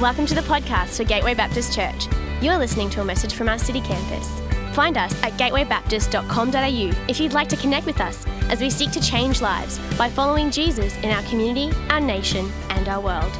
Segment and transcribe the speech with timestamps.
[0.00, 2.06] Welcome to the podcast for Gateway Baptist Church.
[2.40, 4.26] You're listening to a message from our city campus.
[4.74, 9.00] Find us at gatewaybaptist.com.au if you'd like to connect with us as we seek to
[9.02, 13.30] change lives by following Jesus in our community, our nation, and our world.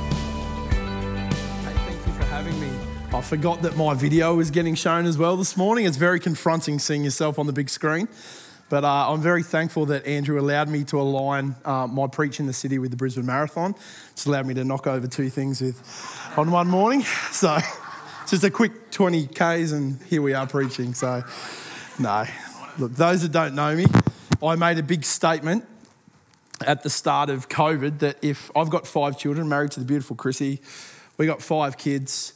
[1.65, 2.69] Hey, thank you for having me.
[3.11, 5.87] I forgot that my video was getting shown as well this morning.
[5.87, 8.07] It's very confronting seeing yourself on the big screen.
[8.71, 12.47] But uh, I'm very thankful that Andrew allowed me to align uh, my preach in
[12.47, 13.75] the city with the Brisbane Marathon.
[14.13, 15.77] It's allowed me to knock over two things with,
[16.37, 17.05] on one morning.
[17.33, 17.57] So
[18.23, 20.93] it's just a quick 20 Ks and here we are preaching.
[20.93, 21.25] So,
[21.99, 22.25] no.
[22.79, 23.87] Look, those that don't know me,
[24.43, 25.65] I made a big statement
[26.67, 30.17] at the start of COVID that if I've got five children, married to the beautiful
[30.17, 30.61] Chrissy,
[31.17, 32.35] we got five kids.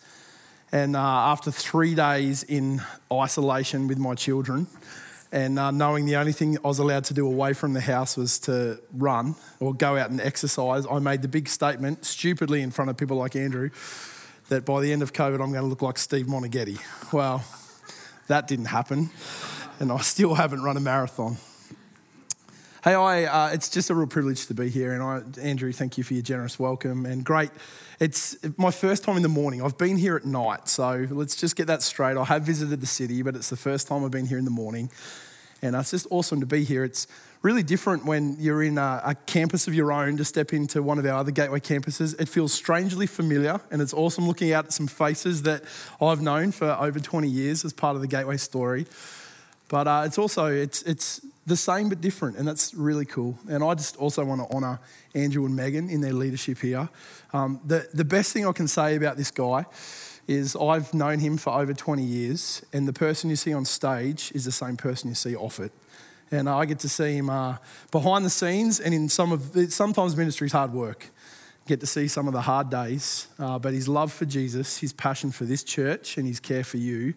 [0.73, 2.83] And uh, after three days in
[3.13, 4.69] isolation with my children,
[5.35, 8.17] and uh, knowing the only thing I was allowed to do away from the house
[8.17, 12.71] was to run or go out and exercise, I made the big statement, stupidly in
[12.71, 13.71] front of people like Andrew,
[14.49, 16.79] that by the end of COVID, I'm going to look like Steve Moneghetti.
[17.13, 17.45] Well,
[18.29, 19.11] that didn't happen,
[19.81, 21.37] and I still haven't run a marathon.
[22.85, 24.93] Hey, I, uh, it's just a real privilege to be here.
[24.93, 27.07] And I, Andrew, thank you for your generous welcome.
[27.07, 27.49] And great,
[27.99, 29.63] it's my first time in the morning.
[29.63, 30.69] I've been here at night.
[30.69, 32.19] So let's just get that straight.
[32.19, 34.51] I have visited the city, but it's the first time I've been here in the
[34.51, 34.91] morning.
[35.63, 36.85] And it's just awesome to be here.
[36.85, 37.07] It's
[37.41, 40.99] really different when you're in a, a campus of your own to step into one
[40.99, 42.21] of our other Gateway campuses.
[42.21, 43.63] It feels strangely familiar.
[43.71, 45.63] And it's awesome looking out at some faces that
[46.03, 48.85] I've known for over 20 years as part of the Gateway story.
[49.69, 53.39] But uh, it's also, it's, it's the same but different, and that's really cool.
[53.49, 54.81] And I just also want to honour
[55.15, 56.89] Andrew and Megan in their leadership here.
[57.33, 59.67] Um, the, the best thing I can say about this guy
[60.27, 64.33] is I've known him for over 20 years, and the person you see on stage
[64.35, 65.73] is the same person you see off it.
[66.31, 67.59] And I get to see him uh,
[67.91, 71.11] behind the scenes, and in some of sometimes ministry is hard work.
[71.67, 74.93] Get to see some of the hard days, uh, but his love for Jesus, his
[74.93, 77.15] passion for this church, and his care for you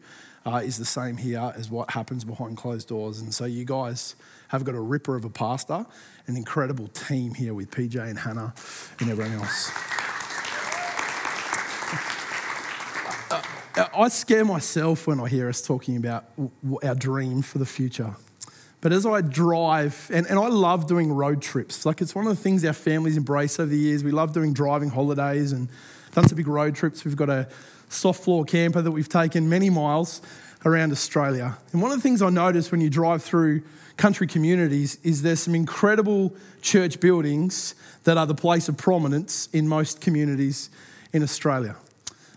[0.48, 3.20] uh, is the same here as what happens behind closed doors.
[3.20, 4.16] And so you guys
[4.48, 5.86] have got a ripper of a pastor,
[6.26, 8.54] an incredible team here with PJ and Hannah
[9.02, 9.72] and everyone else.
[13.76, 16.26] Uh, I scare myself when I hear us talking about
[16.82, 18.16] our dream for the future.
[18.80, 22.36] But as I drive, and, and I love doing road trips, like it's one of
[22.36, 24.02] the things our families embrace over the years.
[24.02, 25.68] We love doing driving holidays and
[26.17, 27.05] done some big road trips.
[27.05, 27.48] We've got a
[27.89, 30.20] soft floor camper that we've taken many miles
[30.66, 31.55] around Australia.
[31.72, 33.61] And one of the things I notice when you drive through
[33.98, 39.67] country communities is there's some incredible church buildings that are the place of prominence in
[39.67, 40.72] most communities
[41.14, 41.76] in Australia.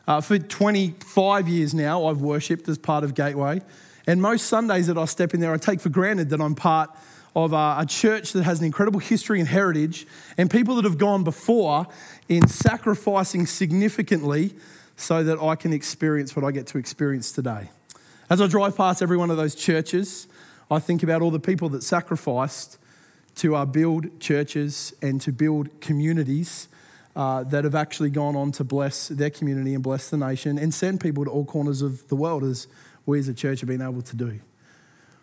[0.07, 3.63] Uh, for 25 years now, I've worshipped as part of Gateway.
[4.07, 6.91] And most Sundays that I step in there, I take for granted that I'm part
[7.35, 10.99] of a, a church that has an incredible history and heritage, and people that have
[10.99, 11.87] gone before
[12.29, 14.55] in sacrificing significantly
[14.97, 17.71] so that I can experience what I get to experience today.
[18.29, 20.29] As I drive past every one of those churches,
[20.71, 22.79] I think about all the people that sacrificed
[23.37, 26.69] to uh, build churches and to build communities
[27.17, 30.73] uh, that have actually gone on to bless their community and bless the nation and
[30.73, 32.69] send people to all corners of the world as
[33.07, 34.41] we as a church have been able to do.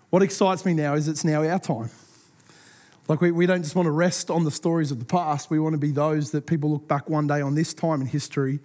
[0.10, 1.90] What excites me now is it's now our time.
[3.10, 5.60] Like, we, we don't just want to rest on the stories of the past, we
[5.60, 8.60] want to be those that people look back one day on this time in history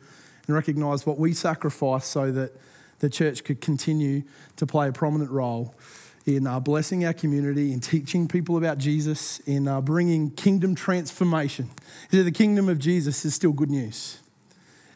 [0.46, 2.52] and recognize what we sacrificed so that
[3.00, 4.22] the church could continue
[4.56, 5.74] to play a prominent role
[6.26, 11.70] in uh, blessing our community, in teaching people about Jesus, in uh, bringing kingdom transformation.
[12.10, 14.21] That the kingdom of Jesus is still good news.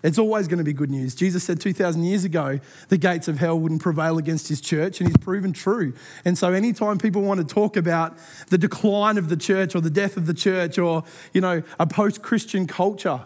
[0.07, 1.17] It's always going to be good news.
[1.17, 5.09] Jesus said 2,000 years ago the gates of hell wouldn't prevail against his church, and
[5.09, 5.95] he's proven true.
[6.25, 8.17] And so, anytime people want to talk about
[8.49, 11.03] the decline of the church or the death of the church or,
[11.33, 13.23] you know, a post Christian culture,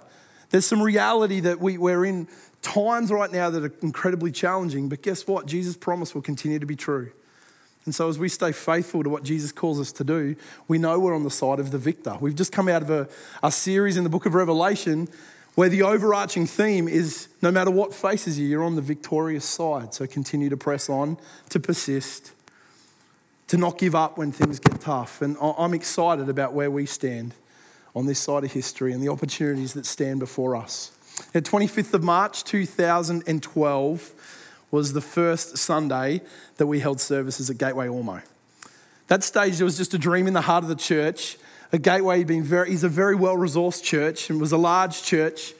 [0.48, 2.28] there's some reality that we, we're in
[2.62, 5.44] times right now that are incredibly challenging, but guess what?
[5.44, 7.12] Jesus' promise will continue to be true.
[7.84, 10.34] And so, as we stay faithful to what Jesus calls us to do,
[10.66, 12.16] we know we're on the side of the victor.
[12.22, 13.06] We've just come out of a,
[13.42, 15.08] a series in the book of Revelation
[15.60, 19.92] where the overarching theme is no matter what faces you, you're on the victorious side.
[19.92, 21.18] So, continue to press on,
[21.50, 22.32] to persist,
[23.48, 25.20] to not give up when things get tough.
[25.20, 27.34] And I'm excited about where we stand
[27.94, 30.92] on this side of history and the opportunities that stand before us.
[31.34, 34.12] The 25th of March 2012
[34.70, 36.22] was the first Sunday
[36.56, 38.22] that we held services at Gateway Ormeau.
[39.08, 41.36] That stage, there was just a dream in the heart of the church.
[41.72, 45.54] A Gateway being very, is a very well resourced church and was a large church.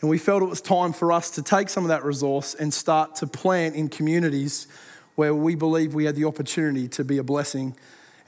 [0.00, 2.72] And we felt it was time for us to take some of that resource and
[2.72, 4.68] start to plant in communities
[5.16, 7.74] where we believe we had the opportunity to be a blessing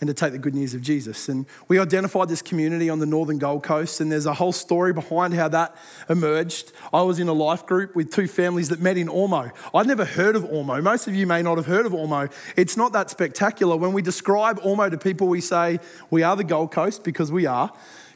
[0.00, 1.28] and to take the good news of Jesus.
[1.28, 4.92] And we identified this community on the northern Gold Coast, and there's a whole story
[4.92, 5.76] behind how that
[6.08, 6.72] emerged.
[6.92, 9.52] I was in a life group with two families that met in Ormeau.
[9.74, 10.82] I'd never heard of Ormeau.
[10.82, 12.32] Most of you may not have heard of Ormeau.
[12.56, 13.76] It's not that spectacular.
[13.76, 15.80] When we describe Ormeau to people, we say
[16.10, 17.72] we are the Gold Coast because we are.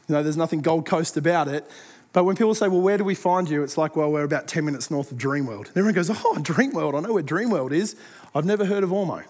[0.07, 1.69] You know, there's nothing Gold Coast about it.
[2.13, 3.63] But when people say, well, where do we find you?
[3.63, 5.67] It's like, well, we're about 10 minutes north of Dreamworld.
[5.67, 7.95] And everyone goes, oh, Dreamworld, I know where Dreamworld is.
[8.35, 9.23] I've never heard of Ormeau.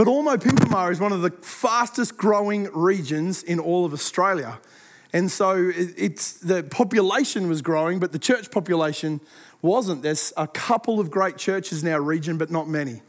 [0.00, 4.58] But Ormeau Pimpama is one of the fastest growing regions in all of Australia.
[5.12, 9.20] And so it's the population was growing, but the church population
[9.60, 10.02] wasn't.
[10.02, 13.02] There's a couple of great churches in our region, but not many.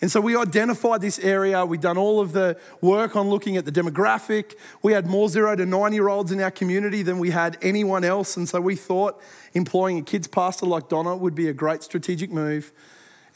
[0.00, 1.66] And so we identified this area.
[1.66, 4.54] We'd done all of the work on looking at the demographic.
[4.80, 8.02] We had more zero to nine year olds in our community than we had anyone
[8.02, 8.34] else.
[8.34, 9.20] And so we thought
[9.52, 12.72] employing a kids pastor like Donna would be a great strategic move.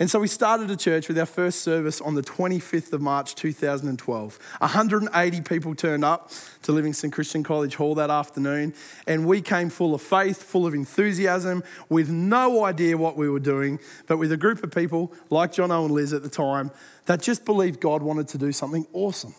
[0.00, 3.34] And so we started a church with our first service on the 25th of March
[3.34, 4.38] 2012.
[4.58, 6.30] 180 people turned up
[6.62, 8.74] to Livingstone Christian College Hall that afternoon,
[9.08, 13.40] and we came full of faith, full of enthusiasm, with no idea what we were
[13.40, 16.70] doing, but with a group of people like John Owen Liz at the time
[17.06, 19.34] that just believed God wanted to do something awesome.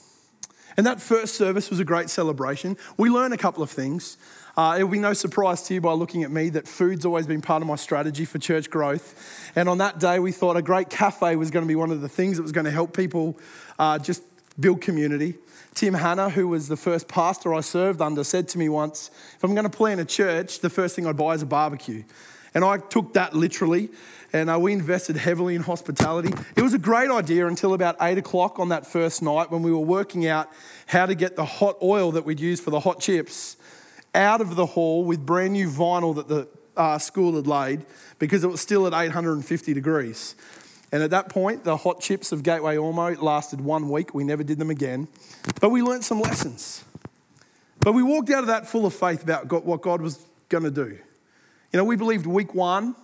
[0.77, 2.77] And that first service was a great celebration.
[2.97, 4.17] We learned a couple of things.
[4.57, 7.25] Uh, it will be no surprise to you by looking at me that food's always
[7.25, 9.51] been part of my strategy for church growth.
[9.55, 12.01] And on that day, we thought a great cafe was going to be one of
[12.01, 13.39] the things that was going to help people
[13.77, 14.23] uh, just
[14.59, 15.35] build community.
[15.75, 19.43] Tim Hanna, who was the first pastor I served under, said to me once, If
[19.43, 22.03] I'm going to plan a church, the first thing I'd buy is a barbecue.
[22.53, 23.89] And I took that literally,
[24.33, 26.33] and uh, we invested heavily in hospitality.
[26.55, 29.71] It was a great idea until about eight o'clock on that first night when we
[29.71, 30.49] were working out
[30.87, 33.57] how to get the hot oil that we'd use for the hot chips
[34.15, 37.85] out of the hall with brand new vinyl that the uh, school had laid
[38.17, 40.35] because it was still at 850 degrees.
[40.91, 44.15] And at that point, the hot chips of Gateway Ormeau lasted one week.
[44.15, 45.07] We never did them again.
[45.61, 46.83] But we learned some lessons.
[47.79, 50.71] But we walked out of that full of faith about what God was going to
[50.71, 50.97] do.
[51.71, 52.95] You know, we believed week one,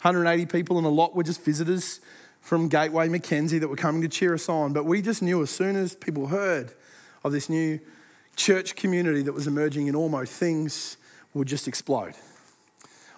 [0.00, 2.00] 180 people and a lot were just visitors
[2.40, 4.72] from Gateway Mackenzie that were coming to cheer us on.
[4.72, 6.72] But we just knew as soon as people heard
[7.22, 7.78] of this new
[8.34, 10.96] church community that was emerging in Ormeau, things
[11.32, 12.14] would just explode.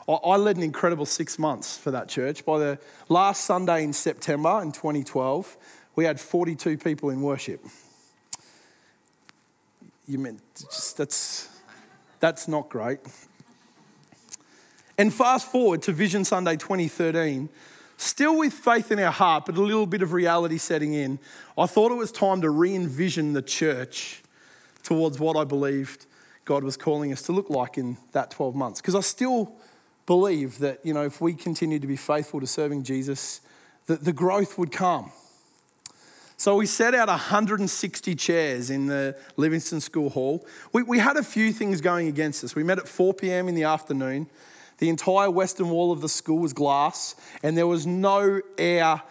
[0.07, 2.45] I led an incredible six months for that church.
[2.45, 2.79] By the
[3.09, 5.57] last Sunday in September in 2012,
[5.97, 7.65] we had 42 people in worship.
[10.07, 11.49] You meant just, that's
[12.21, 13.01] that's not great.
[14.97, 17.49] And fast forward to Vision Sunday 2013,
[17.97, 21.19] still with faith in our heart, but a little bit of reality setting in.
[21.59, 24.23] I thought it was time to re envision the church
[24.83, 26.07] towards what I believed
[26.45, 28.81] God was calling us to look like in that 12 months.
[28.81, 29.53] Because I still
[30.07, 33.41] believe that, you know, if we continue to be faithful to serving Jesus,
[33.87, 35.11] that the growth would come.
[36.37, 40.47] So we set out 160 chairs in the Livingstone School Hall.
[40.73, 42.55] We, we had a few things going against us.
[42.55, 43.49] We met at 4 p.m.
[43.49, 44.29] in the afternoon.
[44.79, 49.03] The entire western wall of the school was glass, and there was no air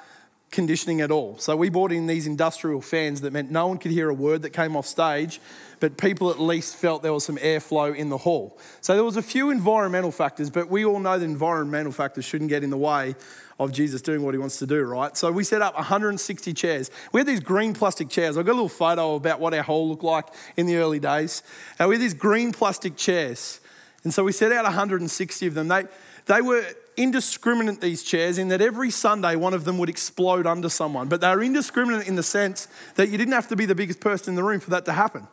[0.54, 1.38] conditioning at all.
[1.40, 4.44] So we brought in these industrial fans that meant no one could hear a word
[4.44, 5.42] that came off stage,
[5.80, 8.58] but people at least felt there was some airflow in the hall.
[8.80, 12.52] So there was a few environmental factors, but we all know that environmental factors shouldn't
[12.52, 13.16] get in the way
[13.60, 15.18] of Jesus doing what he wants to do, right?
[15.18, 16.92] So we set up 160 chairs.
[17.12, 18.38] We had these green plastic chairs.
[18.38, 21.42] I've got a little photo about what our hall looked like in the early days.
[21.80, 23.60] And we had these green plastic chairs.
[24.04, 25.68] And so we set out 160 of them.
[25.68, 25.86] They,
[26.26, 26.66] they were
[26.98, 31.08] indiscriminate, these chairs, in that every Sunday one of them would explode under someone.
[31.08, 34.00] But they were indiscriminate in the sense that you didn't have to be the biggest
[34.00, 35.28] person in the room for that to happen.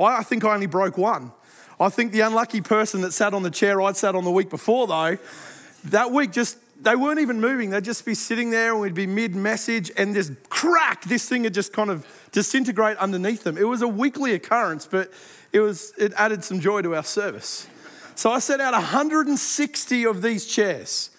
[0.00, 1.32] I think I only broke one.
[1.78, 4.50] I think the unlucky person that sat on the chair I'd sat on the week
[4.50, 5.18] before, though,
[5.84, 7.70] that week just they weren't even moving.
[7.70, 11.42] They'd just be sitting there and we'd be mid message and this crack, this thing
[11.42, 13.56] would just kind of disintegrate underneath them.
[13.56, 15.12] It was a weekly occurrence, but
[15.52, 17.68] it was it added some joy to our service.
[18.14, 21.10] So I set out 160 of these chairs.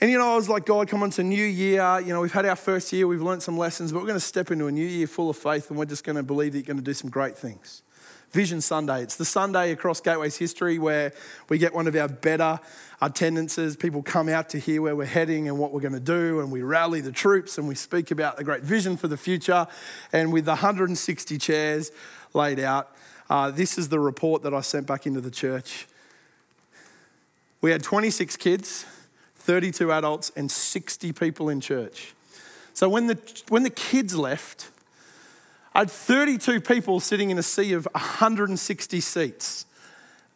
[0.00, 2.00] And you know, I was like, God, come on, it's a new year.
[2.00, 4.24] You know, we've had our first year, we've learned some lessons, but we're going to
[4.24, 6.58] step into a new year full of faith and we're just going to believe that
[6.58, 7.82] you're going to do some great things.
[8.30, 9.02] Vision Sunday.
[9.02, 11.12] It's the Sunday across Gateway's history where
[11.48, 12.60] we get one of our better
[13.00, 13.74] attendances.
[13.74, 16.52] People come out to hear where we're heading and what we're going to do, and
[16.52, 19.66] we rally the troops and we speak about the great vision for the future.
[20.12, 21.90] And with 160 chairs
[22.34, 22.94] laid out,
[23.30, 25.86] uh, this is the report that I sent back into the church.
[27.60, 28.86] We had 26 kids,
[29.36, 32.14] 32 adults, and 60 people in church.
[32.72, 34.70] So when the, when the kids left,
[35.74, 39.66] I had 32 people sitting in a sea of 160 seats.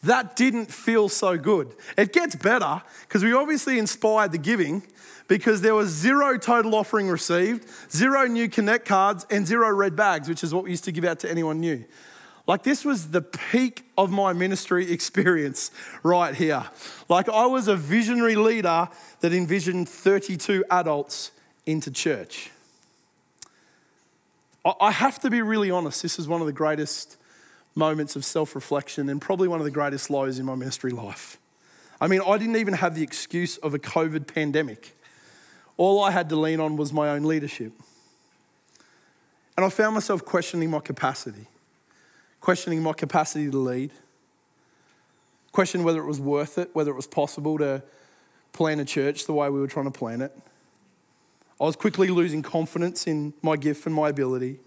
[0.03, 1.73] that didn't feel so good.
[1.97, 4.83] It gets better because we obviously inspired the giving
[5.29, 10.29] because there was zero total offering received, zero new Connect cards, and zero red bags,
[10.29, 11.85] which is what we used to give out to anyone new.
[12.47, 15.71] Like, this was the peak of my ministry experience
[16.03, 16.65] right here.
[17.09, 18.89] Like, I was a visionary leader
[19.21, 21.31] that envisioned 32 adults
[21.67, 22.51] into church.
[24.81, 27.17] I have to be really honest, this is one of the greatest
[27.75, 31.39] moments of self reflection and probably one of the greatest lows in my ministry life.
[32.01, 34.97] I mean, I didn't even have the excuse of a COVID pandemic.
[35.77, 37.73] All I had to lean on was my own leadership.
[39.57, 41.47] And I found myself questioning my capacity,
[42.43, 43.93] questioning my capacity to lead,
[45.53, 47.83] questioning whether it was worth it, whether it was possible to
[48.53, 50.37] plan a church the way we were trying to plan it.
[51.61, 54.59] I was quickly losing confidence in my gift and my ability.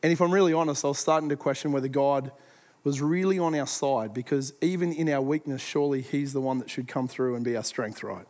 [0.00, 2.30] And if I'm really honest, I was starting to question whether God
[2.84, 6.70] was really on our side because even in our weakness, surely He's the one that
[6.70, 8.26] should come through and be our strength, right?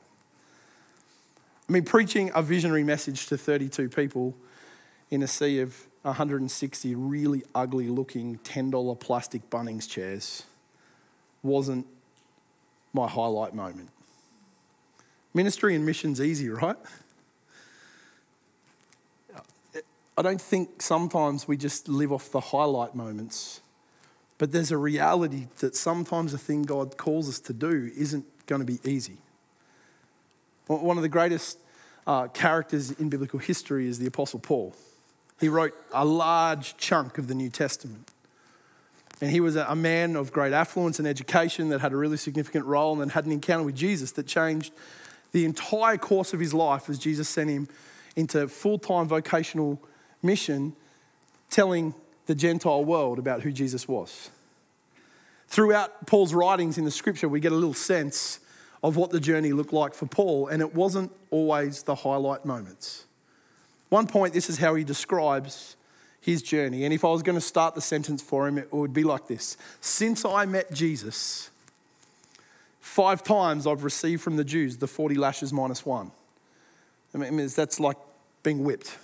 [1.69, 4.35] I mean, preaching a visionary message to 32 people
[5.11, 10.45] in a sea of 160 really ugly looking $10 plastic Bunnings chairs
[11.43, 11.87] wasn't
[12.93, 13.91] my highlight moment.
[15.35, 16.77] Ministry and mission's easy, right?
[20.17, 23.61] I don't think sometimes we just live off the highlight moments,
[24.37, 28.61] but there's a reality that sometimes the thing God calls us to do isn't going
[28.61, 29.19] to be easy.
[30.67, 31.61] One of the greatest
[32.05, 34.75] uh, characters in biblical history is the Apostle Paul.
[35.41, 38.11] He wrote a large chunk of the New Testament.
[39.21, 42.67] And he was a man of great affluence and education that had a really significant
[42.67, 44.73] role and then had an encounter with Jesus that changed
[45.33, 47.69] the entire course of his life as Jesus sent him
[48.15, 49.81] into full time vocational
[50.23, 50.75] mission
[51.51, 51.95] telling
[52.27, 54.31] the Gentile world about who Jesus was.
[55.49, 58.39] Throughout Paul's writings in the scripture, we get a little sense
[58.83, 63.07] of what the journey looked like for Paul, and it wasn't always the highlight moments.
[63.89, 65.77] One point, this is how he describes
[66.21, 66.85] his journey.
[66.85, 69.27] And if I was going to start the sentence for him, it would be like
[69.29, 71.51] this Since I met Jesus,
[72.81, 76.11] five times I've received from the Jews the 40 lashes minus one.
[77.15, 77.97] I mean, that's like
[78.43, 78.99] being whipped.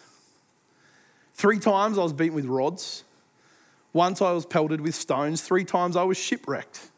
[1.34, 3.04] Three times I was beaten with rods.
[3.92, 5.40] Once I was pelted with stones.
[5.40, 6.90] Three times I was shipwrecked.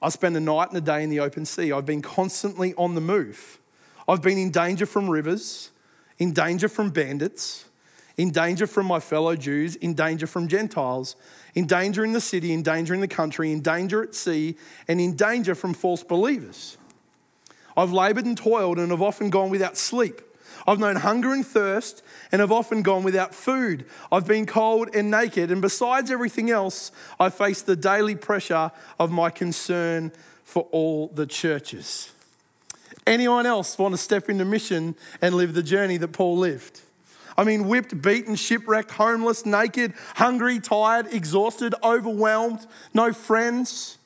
[0.00, 1.72] I spent a night and a day in the open sea.
[1.72, 3.58] I've been constantly on the move.
[4.08, 5.70] I've been in danger from rivers,
[6.18, 7.64] in danger from bandits,
[8.16, 11.16] in danger from my fellow Jews, in danger from Gentiles,
[11.54, 14.56] in danger in the city, in danger in the country, in danger at sea,
[14.86, 16.76] and in danger from false believers.
[17.76, 20.20] I've labored and toiled and have often gone without sleep.
[20.66, 23.84] I've known hunger and thirst and have often gone without food.
[24.10, 29.10] I've been cold and naked, and besides everything else, I face the daily pressure of
[29.10, 30.12] my concern
[30.44, 32.12] for all the churches.
[33.06, 36.80] Anyone else want to step into mission and live the journey that Paul lived?
[37.36, 43.98] I mean, whipped, beaten, shipwrecked, homeless, naked, hungry, tired, exhausted, overwhelmed, no friends.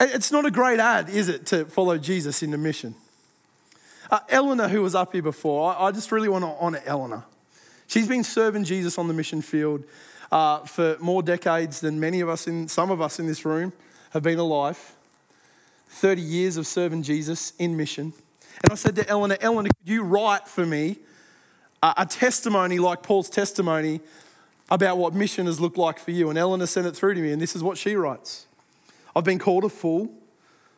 [0.00, 2.96] It's not a great ad, is it, to follow Jesus into mission?
[4.10, 7.24] Uh, Eleanor, who was up here before, I, I just really want to honor Eleanor.
[7.86, 9.84] She's been serving Jesus on the mission field
[10.32, 13.72] uh, for more decades than many of us in some of us in this room
[14.10, 14.94] have been alive.
[15.92, 18.12] 30 years of serving Jesus in mission.
[18.62, 20.98] And I said to Eleanor, Eleanor, could you write for me
[21.82, 24.00] a, testimony like Paul's testimony
[24.70, 26.30] about what mission has looked like for you?
[26.30, 28.46] And Eleanor sent it through to me, and this is what she writes
[29.14, 30.10] I've been called a fool.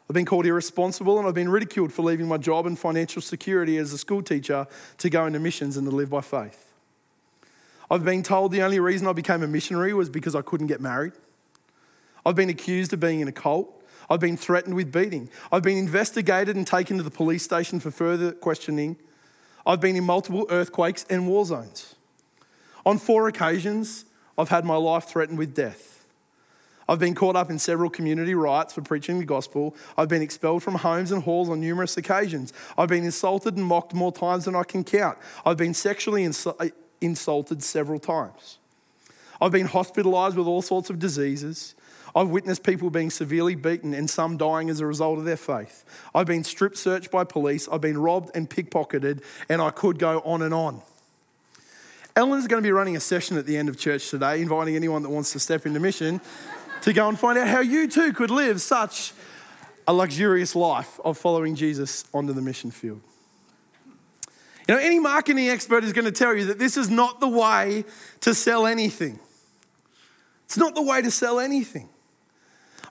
[0.09, 3.79] I've been called irresponsible and I've been ridiculed for leaving my job and financial security
[3.79, 4.67] as a school teacher
[4.99, 6.75] to go into missions and to live by faith.
[7.91, 10.83] I've been told the only reason I became a missionary was because I couldn't get
[10.83, 11.13] married.
[12.27, 13.83] I've been accused of being in a cult.
[14.09, 15.31] I've been threatened with beating.
[15.51, 18.97] I've been investigated and taken to the police station for further questioning.
[19.67, 21.95] I've been in multiple earthquakes and war zones.
[22.85, 24.05] On four occasions,
[24.37, 26.07] I've had my life threatened with death.
[26.89, 29.75] I've been caught up in several community riots for preaching the gospel.
[29.97, 32.53] I've been expelled from homes and halls on numerous occasions.
[32.77, 35.17] I've been insulted and mocked more times than I can count.
[35.47, 36.69] I've been sexually insu- uh,
[37.01, 38.59] insulted several times.
[39.41, 41.75] I've been hospitalized with all sorts of diseases.
[42.17, 45.85] I've witnessed people being severely beaten and some dying as a result of their faith.
[46.15, 47.69] I've been strip searched by police.
[47.69, 50.83] I've been robbed and pickpocketed, and I could go on and on.
[52.17, 55.03] Ellen's going to be running a session at the end of church today, inviting anyone
[55.03, 56.21] that wants to step into mission
[56.83, 59.13] to go and find out how you too could live such
[59.89, 63.01] a luxurious life of following Jesus onto the mission field.
[64.69, 67.29] You know, any marketing expert is going to tell you that this is not the
[67.29, 67.85] way
[68.21, 69.19] to sell anything.
[70.45, 71.89] It's not the way to sell anything.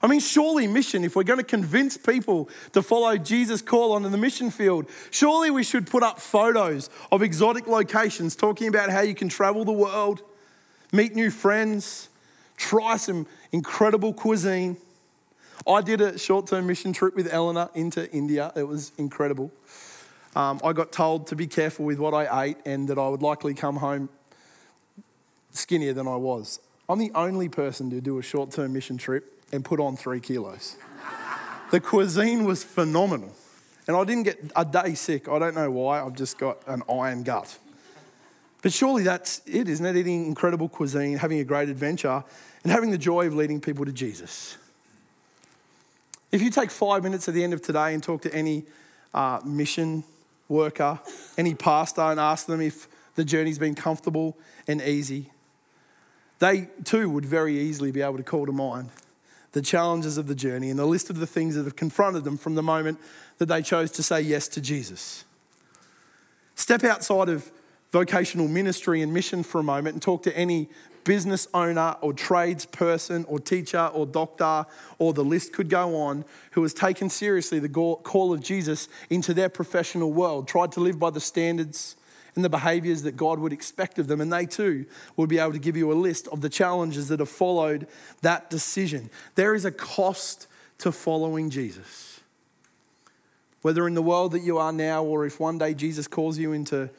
[0.04, 4.10] I mean, surely mission, if we're going to convince people to follow Jesus' call onto
[4.10, 9.00] the mission field, surely we should put up photos of exotic locations talking about how
[9.00, 10.20] you can travel the world,
[10.92, 12.10] meet new friends,
[12.58, 14.76] try some incredible cuisine.
[15.66, 18.52] I did a short term mission trip with Eleanor into India.
[18.54, 19.50] It was incredible.
[20.36, 23.22] Um, I got told to be careful with what I ate and that I would
[23.22, 24.10] likely come home
[25.52, 26.60] skinnier than I was.
[26.90, 30.20] I'm the only person to do a short term mission trip and put on three
[30.20, 30.76] kilos.
[31.70, 33.32] the cuisine was phenomenal.
[33.86, 35.28] And I didn't get a day sick.
[35.28, 36.00] I don't know why.
[36.00, 37.58] I've just got an iron gut.
[38.62, 39.96] But surely that's it, isn't it?
[39.96, 42.24] Eating incredible cuisine, having a great adventure,
[42.62, 44.56] and having the joy of leading people to Jesus.
[46.32, 48.64] If you take five minutes at the end of today and talk to any
[49.12, 50.02] uh, mission
[50.48, 50.98] worker,
[51.36, 55.30] any pastor, and ask them if the journey's been comfortable and easy,
[56.38, 58.88] they too would very easily be able to call to mind
[59.54, 62.36] the challenges of the journey and the list of the things that have confronted them
[62.36, 62.98] from the moment
[63.38, 65.24] that they chose to say yes to Jesus.
[66.56, 67.52] Step outside of
[67.92, 70.68] vocational ministry and mission for a moment and talk to any
[71.04, 74.66] business owner or tradesperson or teacher or doctor,
[74.98, 79.32] or the list could go on, who has taken seriously the call of Jesus into
[79.32, 81.94] their professional world, tried to live by the standards
[82.34, 84.20] and the behaviors that God would expect of them.
[84.20, 84.86] And they too
[85.16, 87.86] will be able to give you a list of the challenges that have followed
[88.22, 89.10] that decision.
[89.34, 90.46] There is a cost
[90.78, 92.20] to following Jesus.
[93.62, 96.52] Whether in the world that you are now or if one day Jesus calls you
[96.52, 96.90] into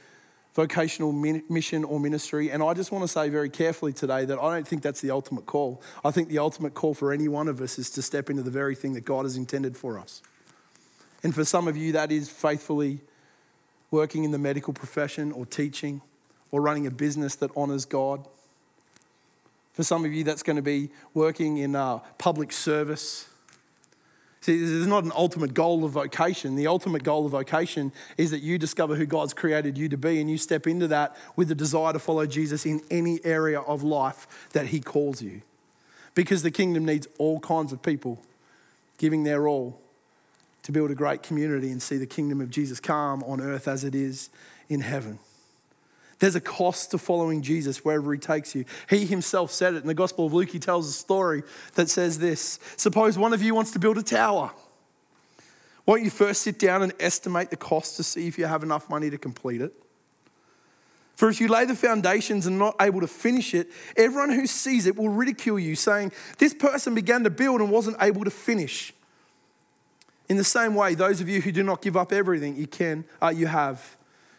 [0.55, 2.49] vocational mission or ministry.
[2.49, 5.11] And I just want to say very carefully today that I don't think that's the
[5.11, 5.81] ultimate call.
[6.03, 8.51] I think the ultimate call for any one of us is to step into the
[8.51, 10.21] very thing that God has intended for us.
[11.23, 13.01] And for some of you, that is faithfully
[13.91, 16.01] working in the medical profession or teaching
[16.51, 18.25] or running a business that honors God.
[19.73, 23.27] For some of you, that's going to be working in uh, public service.
[24.39, 26.55] See, there's not an ultimate goal of vocation.
[26.55, 30.21] The ultimate goal of vocation is that you discover who God's created you to be
[30.21, 33.83] and you step into that with the desire to follow Jesus in any area of
[33.83, 35.41] life that He calls you.
[36.13, 38.21] Because the kingdom needs all kinds of people
[38.97, 39.81] giving their all
[40.65, 43.83] to build a great community and see the kingdom of Jesus come on earth as
[43.83, 44.29] it is
[44.67, 45.19] in heaven.
[46.17, 48.65] There's a cost to following Jesus wherever he takes you.
[48.89, 50.49] He himself said it in the Gospel of Luke.
[50.49, 51.43] He tells a story
[51.75, 54.51] that says this Suppose one of you wants to build a tower.
[55.85, 58.89] Won't you first sit down and estimate the cost to see if you have enough
[58.89, 59.71] money to complete it?
[61.15, 64.87] For if you lay the foundations and not able to finish it, everyone who sees
[64.87, 68.94] it will ridicule you, saying, This person began to build and wasn't able to finish.
[70.27, 73.05] In the same way, those of you who do not give up everything you can,
[73.21, 73.95] uh, you have,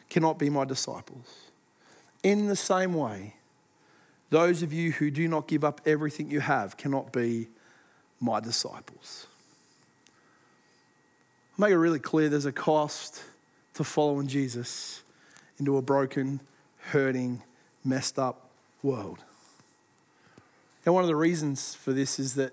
[0.08, 1.50] cannot be my disciples.
[2.22, 3.34] In the same way,
[4.30, 7.48] those of you who do not give up everything you have cannot be
[8.20, 9.28] my disciples.
[11.58, 13.22] Make it really clear there's a cost
[13.74, 15.02] to following Jesus
[15.58, 16.40] into a broken,
[16.90, 17.42] hurting,
[17.84, 18.50] messed up
[18.82, 19.20] world.
[20.84, 22.52] And one of the reasons for this is that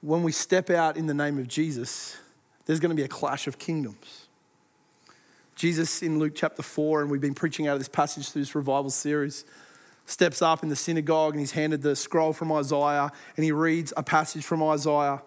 [0.00, 2.16] when we step out in the name of Jesus,
[2.66, 4.26] there's going to be a clash of kingdoms.
[5.54, 8.54] Jesus in Luke chapter 4, and we've been preaching out of this passage through this
[8.54, 9.44] revival series,
[10.06, 13.92] steps up in the synagogue and he's handed the scroll from Isaiah and he reads
[13.96, 15.22] a passage from Isaiah.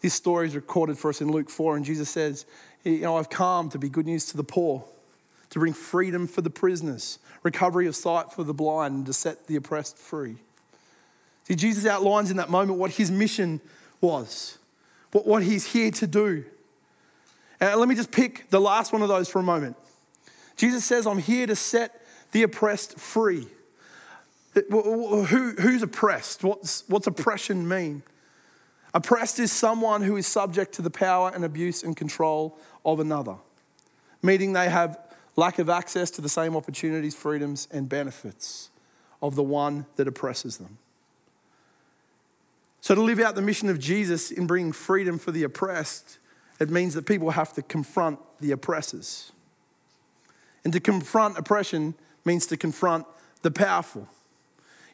[0.00, 2.46] This story is recorded for us in Luke 4, and Jesus says,
[2.84, 4.84] you know, I've come to be good news to the poor,
[5.50, 9.48] to bring freedom for the prisoners, recovery of sight for the blind, and to set
[9.48, 10.36] the oppressed free.
[11.44, 13.60] See, Jesus outlines in that moment what his mission
[14.00, 14.58] was,
[15.12, 16.44] what, what he's here to do.
[17.60, 19.76] And uh, let me just pick the last one of those for a moment.
[20.56, 23.46] Jesus says, I'm here to set the oppressed free.
[24.70, 26.42] Who, who's oppressed?
[26.42, 28.02] What's, what's oppression mean?
[28.94, 33.36] Oppressed is someone who is subject to the power and abuse and control of another,
[34.22, 34.98] meaning they have
[35.36, 38.70] lack of access to the same opportunities, freedoms, and benefits
[39.22, 40.78] of the one that oppresses them.
[42.80, 46.18] So, to live out the mission of Jesus in bringing freedom for the oppressed
[46.58, 49.32] it means that people have to confront the oppressors.
[50.64, 51.94] And to confront oppression
[52.24, 53.06] means to confront
[53.42, 54.08] the powerful.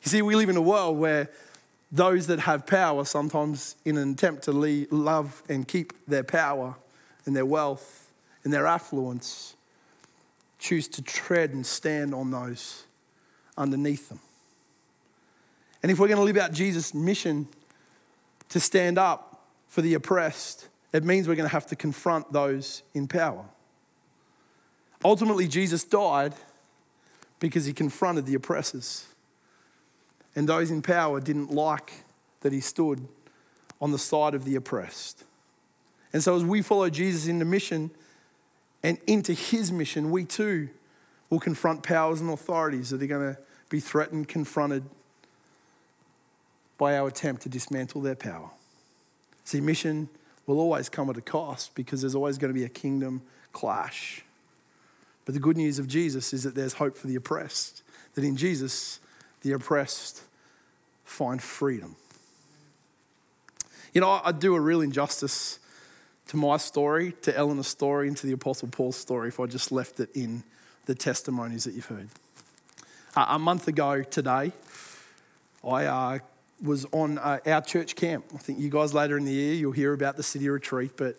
[0.03, 1.31] You see, we live in a world where
[1.91, 4.53] those that have power, sometimes in an attempt to
[4.91, 6.75] love and keep their power
[7.25, 9.55] and their wealth and their affluence,
[10.59, 12.85] choose to tread and stand on those
[13.57, 14.21] underneath them.
[15.83, 17.47] And if we're going to live out Jesus' mission
[18.49, 22.85] to stand up for the oppressed, it means we're going to have to confront those
[22.95, 23.45] in power.
[25.05, 26.35] Ultimately, Jesus died
[27.41, 29.07] because he confronted the oppressors.
[30.37, 32.05] And those in power didn't like
[32.43, 33.07] that he stood
[33.81, 35.25] on the side of the oppressed.
[36.13, 37.91] And so, as we follow Jesus into mission
[38.85, 40.69] and into his mission, we too
[41.29, 44.85] will confront powers and authorities that are going to be threatened, confronted
[46.79, 48.51] by our attempt to dismantle their power.
[49.45, 50.09] See, mission
[50.47, 54.25] will always come at a cost because there's always going to be a kingdom clash.
[55.25, 57.83] But the good news of Jesus is that there's hope for the oppressed,
[58.15, 59.01] that in Jesus,
[59.43, 60.23] the oppressed
[61.05, 61.97] find freedom.
[63.93, 65.61] You know, I'd do a real injustice
[66.29, 69.71] to my story, to Eleanor's story, and to the Apostle Paul's story if I just
[69.71, 70.43] left it in
[70.87, 72.09] the testimonies that you've heard.
[73.17, 74.53] Uh, a month ago today,
[75.63, 76.19] I uh,
[76.63, 78.25] was on uh, our church camp.
[78.35, 81.17] I think you guys later in the year you'll hear about the city retreat, but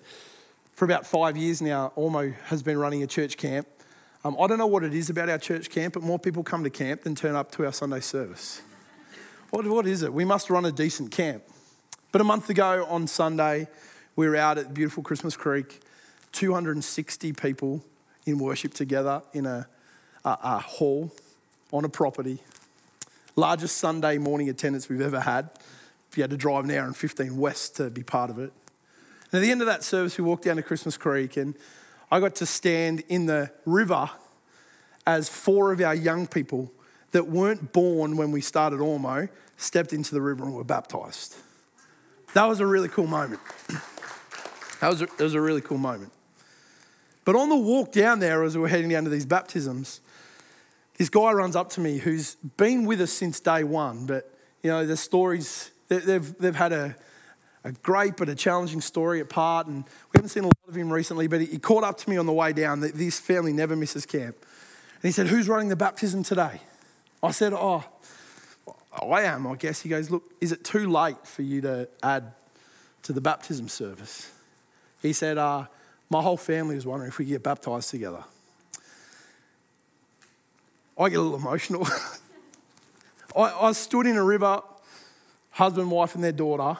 [0.73, 3.67] for about five years now, Ormeau has been running a church camp.
[4.23, 6.63] Um, I don't know what it is about our church camp, but more people come
[6.63, 8.61] to camp than turn up to our Sunday service.
[9.51, 10.11] What, what is it?
[10.11, 11.43] We must run a decent camp.
[12.11, 13.67] But a month ago on Sunday,
[14.15, 15.81] we were out at beautiful Christmas Creek,
[16.31, 17.83] 260 people
[18.25, 19.67] in worship together in a,
[20.23, 21.13] a, a hall
[21.71, 22.39] on a property
[23.35, 25.49] largest Sunday morning attendance we've ever had.
[26.15, 28.53] You had to drive an hour and 15 west to be part of it.
[29.31, 31.55] And at the end of that service, we walked down to Christmas Creek and
[32.09, 34.09] I got to stand in the river
[35.05, 36.71] as four of our young people
[37.11, 41.35] that weren't born when we started Ormeau stepped into the river and were baptized.
[42.33, 43.41] That was a really cool moment.
[44.81, 46.11] That was a, that was a really cool moment.
[47.23, 50.01] But on the walk down there, as we were heading down to these baptisms,
[50.97, 54.31] this guy runs up to me who's been with us since day one, but
[54.63, 56.95] you know, the stories, they've, they've had a,
[57.63, 60.91] a great but a challenging story apart, and we haven't seen a lot of him
[60.91, 63.75] recently, but he caught up to me on the way down that this family never
[63.75, 64.37] misses camp.
[64.95, 66.61] And he said, Who's running the baptism today?
[67.21, 67.83] I said, Oh,
[68.91, 69.81] I am, I guess.
[69.81, 72.31] He goes, Look, is it too late for you to add
[73.03, 74.31] to the baptism service?
[75.01, 75.65] He said, uh,
[76.09, 78.23] My whole family was wondering if we get baptized together.
[80.97, 81.87] I get a little emotional.
[83.35, 84.61] I, I stood in a river,
[85.51, 86.79] husband, wife, and their daughter,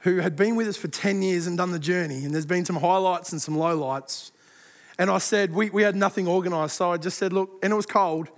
[0.00, 2.24] who had been with us for 10 years and done the journey.
[2.24, 4.30] And there's been some highlights and some lowlights.
[4.98, 6.76] And I said, we, we had nothing organised.
[6.76, 8.28] So I just said, look, and it was cold.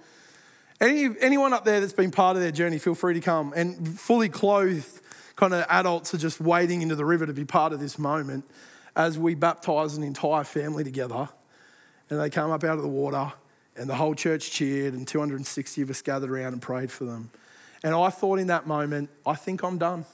[0.80, 3.52] Any, anyone up there that's been part of their journey, feel free to come.
[3.54, 5.00] And fully clothed
[5.36, 8.44] kind of adults are just wading into the river to be part of this moment
[8.96, 11.28] as we baptise an entire family together.
[12.10, 13.32] And they come up out of the water
[13.76, 17.30] and the whole church cheered, and 260 of us gathered around and prayed for them.
[17.82, 20.06] And I thought in that moment, I think I'm done.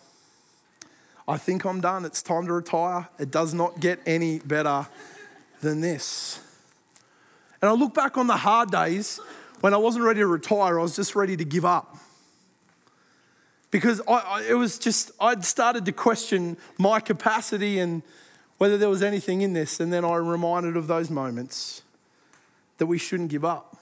[1.29, 2.05] I think I'm done.
[2.05, 3.09] It's time to retire.
[3.19, 4.87] It does not get any better
[5.61, 6.41] than this.
[7.63, 9.21] And I look back on the hard days
[9.61, 11.99] when I wasn't ready to retire, I was just ready to give up.
[13.71, 18.03] Because I, I, it was just, I'd started to question my capacity and
[18.59, 19.79] whether there was anything in this.
[19.79, 21.83] And then I reminded of those moments
[22.81, 23.77] that we shouldn't give up.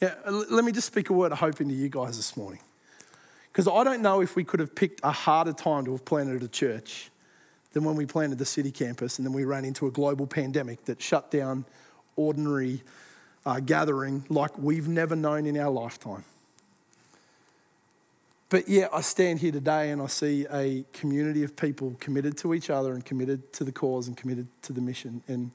[0.00, 2.60] Yeah, let me just speak a word of hope into you guys this morning.
[3.50, 6.40] Because I don't know if we could have picked a harder time to have planted
[6.44, 7.10] a church
[7.72, 10.84] than when we planted the city campus and then we ran into a global pandemic
[10.84, 11.64] that shut down
[12.14, 12.82] ordinary
[13.44, 16.24] uh, gathering like we've never known in our lifetime.
[18.48, 22.54] But yeah, I stand here today and I see a community of people committed to
[22.54, 25.24] each other and committed to the cause and committed to the mission.
[25.26, 25.50] And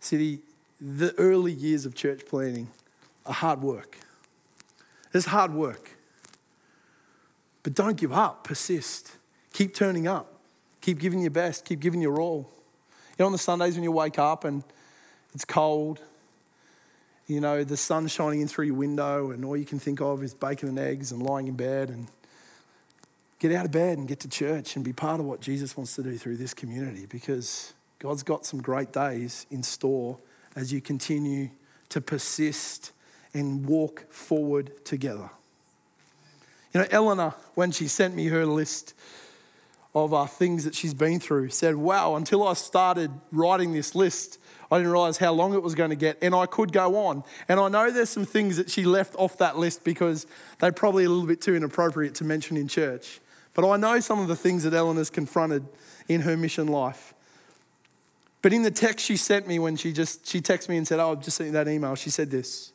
[0.00, 0.40] City,
[0.80, 2.68] the early years of church planning
[3.26, 3.98] are hard work.
[5.12, 5.90] It's hard work.
[7.62, 9.16] But don't give up, persist.
[9.52, 10.40] Keep turning up.
[10.80, 12.50] Keep giving your best, keep giving your all.
[13.18, 14.64] You know, on the Sundays when you wake up and
[15.34, 16.00] it's cold,
[17.26, 20.24] you know, the sun's shining in through your window, and all you can think of
[20.24, 22.08] is bacon and eggs and lying in bed and
[23.38, 25.94] get out of bed and get to church and be part of what Jesus wants
[25.94, 30.18] to do through this community because God's got some great days in store
[30.56, 31.50] as you continue
[31.90, 32.92] to persist
[33.34, 35.30] and walk forward together.
[36.72, 38.94] You know, Eleanor, when she sent me her list
[39.94, 44.38] of uh, things that she's been through, said, Wow, until I started writing this list,
[44.70, 47.24] I didn't realize how long it was going to get, and I could go on.
[47.48, 50.28] And I know there's some things that she left off that list because
[50.60, 53.20] they're probably a little bit too inappropriate to mention in church.
[53.54, 55.66] But I know some of the things that Eleanor's confronted
[56.06, 57.14] in her mission life.
[58.42, 60.98] But in the text she sent me when she just she texted me and said,
[60.98, 62.72] "Oh, I've just sent you that email." She said this: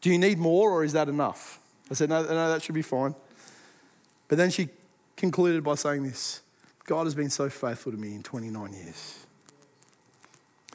[0.00, 2.82] "Do you need more, or is that enough?" I said, "No, no, that should be
[2.82, 3.14] fine."
[4.28, 4.68] But then she
[5.16, 6.42] concluded by saying this:
[6.84, 9.18] "God has been so faithful to me in 29 years."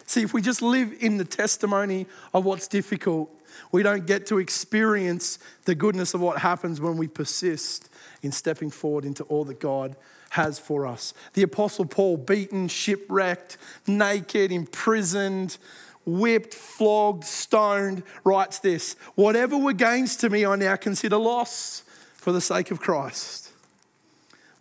[0.05, 3.29] See, if we just live in the testimony of what's difficult,
[3.71, 7.89] we don't get to experience the goodness of what happens when we persist
[8.21, 9.95] in stepping forward into all that God
[10.31, 11.13] has for us.
[11.33, 13.57] The Apostle Paul, beaten, shipwrecked,
[13.87, 15.57] naked, imprisoned,
[16.05, 21.83] whipped, flogged, stoned, writes this Whatever were gains to me, I now consider loss
[22.15, 23.51] for the sake of Christ.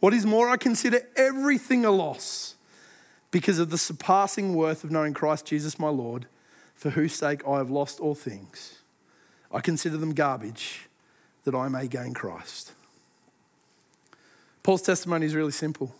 [0.01, 2.55] What is more, I consider everything a loss
[3.31, 6.27] because of the surpassing worth of knowing Christ Jesus my Lord,
[6.75, 8.76] for whose sake I have lost all things.
[9.57, 10.87] I consider them garbage
[11.45, 12.73] that I may gain Christ.
[14.63, 15.95] Paul's testimony is really simple.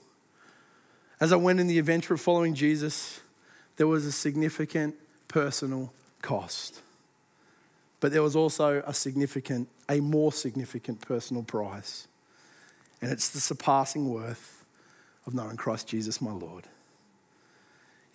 [1.21, 3.21] As I went in the adventure of following Jesus,
[3.79, 4.95] there was a significant
[5.29, 5.91] personal
[6.21, 6.83] cost.
[8.01, 12.09] But there was also a significant, a more significant personal prize.
[13.01, 14.67] And it's the surpassing worth
[15.27, 16.65] of knowing Christ Jesus, my Lord.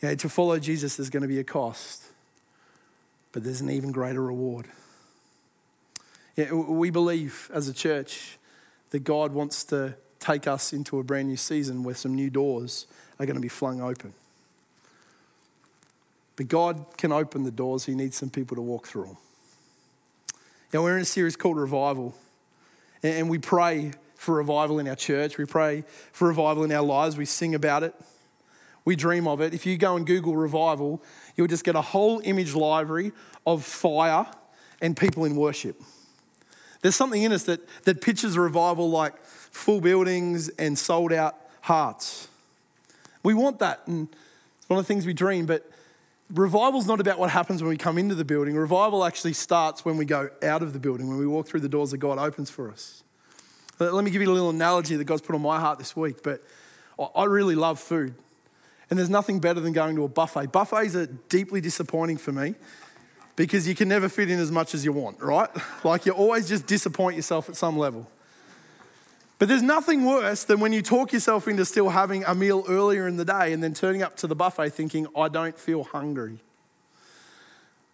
[0.04, 2.04] Yeah, to follow Jesus, there's going to be a cost,
[3.32, 4.68] but there's an even greater reward.
[6.38, 8.38] We believe as a church
[8.92, 12.88] that God wants to take us into a brand new season where some new doors
[13.20, 14.14] are going to be flung open.
[16.36, 19.18] But God can open the doors, He needs some people to walk through them.
[20.74, 22.16] Now, we're in a series called Revival,
[23.04, 25.38] and we pray for revival in our church.
[25.38, 27.18] We pray for revival in our lives.
[27.18, 27.94] We sing about it.
[28.86, 29.54] We dream of it.
[29.54, 31.04] If you go and Google revival,
[31.36, 33.12] you'll just get a whole image library
[33.46, 34.28] of fire
[34.80, 35.82] and people in worship.
[36.82, 42.28] There's something in us that, that pictures revival like full buildings and sold out hearts.
[43.24, 44.08] We want that, and
[44.58, 45.70] it's one of the things we dream, but
[46.34, 48.56] revival's not about what happens when we come into the building.
[48.56, 51.70] Revival actually starts when we go out of the building, when we walk through the
[51.70, 53.04] doors that God opens for us.
[53.80, 56.24] Let me give you a little analogy that God's put on my heart this week,
[56.24, 56.44] but
[57.16, 58.14] I really love food.
[58.90, 60.52] And there's nothing better than going to a buffet.
[60.52, 62.56] Buffets are deeply disappointing for me
[63.42, 65.50] because you can never fit in as much as you want, right?
[65.84, 68.08] Like you always just disappoint yourself at some level.
[69.40, 73.08] But there's nothing worse than when you talk yourself into still having a meal earlier
[73.08, 76.38] in the day and then turning up to the buffet thinking, I don't feel hungry.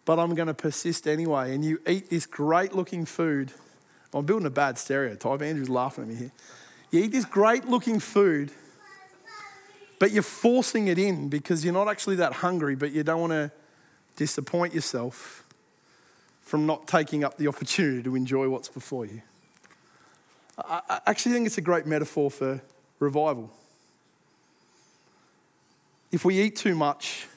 [0.04, 1.56] But I'm going to persist anyway.
[1.56, 3.54] And you eat this great looking food.
[4.14, 5.42] I'm building a bad stereotype.
[5.42, 6.32] Andrew's laughing at me here.
[6.92, 8.52] You eat this great looking food,
[9.98, 13.32] but you're forcing it in because you're not actually that hungry, but you don't want
[13.32, 13.52] to
[14.18, 15.46] disappoint yourself
[16.42, 19.22] from not taking up the opportunity to enjoy what's before you.
[20.58, 22.62] I actually think it's a great metaphor for
[23.00, 23.52] revival.
[26.12, 27.28] If we eat too much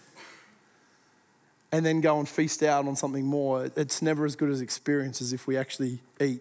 [1.71, 5.21] and then go and feast out on something more, it's never as good as experience
[5.21, 6.41] as if we actually eat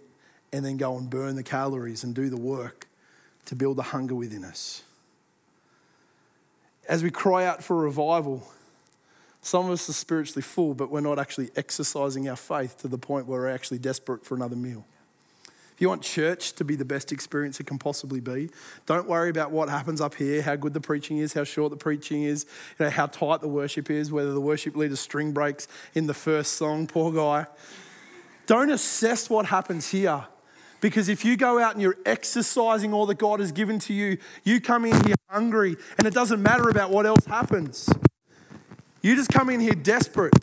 [0.53, 2.87] and then go and burn the calories and do the work
[3.45, 4.83] to build the hunger within us.
[6.87, 8.47] As we cry out for revival,
[9.41, 12.97] some of us are spiritually full, but we're not actually exercising our faith to the
[12.97, 14.85] point where we're actually desperate for another meal.
[15.79, 18.49] If you want church to be the best experience it can possibly be,
[18.85, 21.77] don't worry about what happens up here, how good the preaching is, how short the
[21.77, 22.45] preaching is,
[22.77, 26.13] you know, how tight the worship is, whether the worship leader's string breaks in the
[26.13, 27.47] first song, poor guy.
[28.45, 30.25] Don't assess what happens here.
[30.81, 34.17] Because if you go out and you're exercising all that God has given to you,
[34.43, 37.89] you come in here hungry and it doesn't matter about what else happens.
[39.01, 40.33] You just come in here desperate.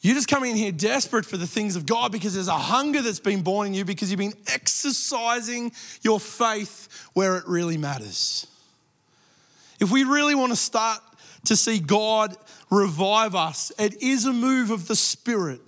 [0.00, 3.02] You just come in here desperate for the things of God because there's a hunger
[3.02, 8.46] that's been born in you because you've been exercising your faith where it really matters.
[9.80, 11.00] If we really want to start
[11.46, 12.36] to see God
[12.70, 15.60] revive us, it is a move of the Spirit.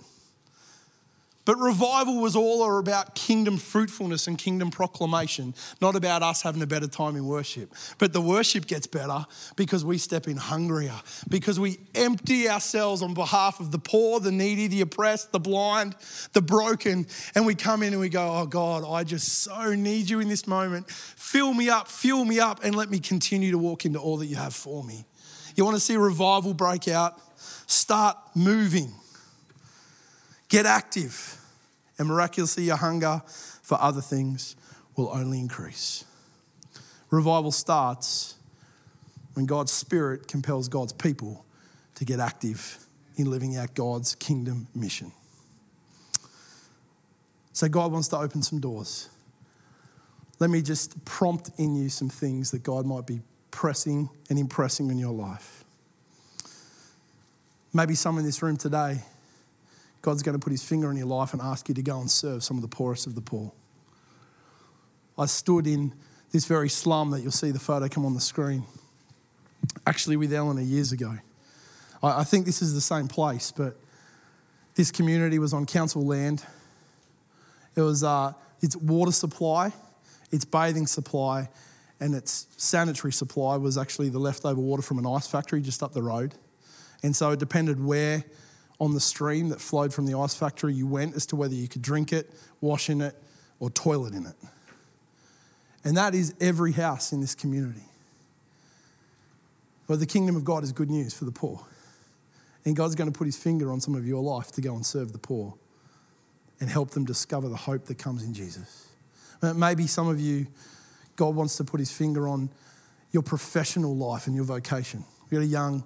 [1.43, 6.67] But revival was all about kingdom fruitfulness and kingdom proclamation, not about us having a
[6.67, 7.73] better time in worship.
[7.97, 9.25] But the worship gets better
[9.55, 10.99] because we step in hungrier,
[11.29, 15.95] because we empty ourselves on behalf of the poor, the needy, the oppressed, the blind,
[16.33, 20.09] the broken, and we come in and we go, Oh God, I just so need
[20.09, 20.89] you in this moment.
[20.91, 24.27] Fill me up, fill me up, and let me continue to walk into all that
[24.27, 25.05] you have for me.
[25.55, 27.19] You want to see revival break out?
[27.67, 28.93] Start moving.
[30.51, 31.37] Get active,
[31.97, 33.21] and miraculously, your hunger
[33.61, 34.57] for other things
[34.97, 36.03] will only increase.
[37.09, 38.35] Revival starts
[39.33, 41.45] when God's Spirit compels God's people
[41.95, 42.85] to get active
[43.15, 45.13] in living out God's kingdom mission.
[47.53, 49.07] So, God wants to open some doors.
[50.39, 54.91] Let me just prompt in you some things that God might be pressing and impressing
[54.91, 55.63] in your life.
[57.73, 59.03] Maybe some in this room today
[60.01, 62.09] God's going to put his finger on your life and ask you to go and
[62.09, 63.51] serve some of the poorest of the poor.
[65.17, 65.93] I stood in
[66.31, 68.63] this very slum that you'll see the photo come on the screen.
[69.85, 71.17] Actually, with Eleanor years ago.
[72.01, 73.77] I, think this is the same place, but
[74.73, 76.43] this community was on council land.
[77.75, 79.71] It was uh, its water supply,
[80.31, 81.49] its bathing supply,
[81.99, 85.93] and its sanitary supply was actually the leftover water from an ice factory just up
[85.93, 86.33] the road.
[87.03, 88.23] And so it depended where
[88.81, 91.67] on the stream that flowed from the ice factory you went as to whether you
[91.67, 93.15] could drink it, wash in it,
[93.59, 94.33] or toilet in it.
[95.83, 97.83] And that is every house in this community.
[99.87, 101.63] But the kingdom of God is good news for the poor.
[102.65, 104.83] And God's going to put his finger on some of your life to go and
[104.83, 105.53] serve the poor
[106.59, 108.87] and help them discover the hope that comes in Jesus.
[109.43, 110.47] Uh, maybe some of you,
[111.17, 112.49] God wants to put his finger on
[113.11, 115.03] your professional life and your vocation.
[115.29, 115.83] You've got a young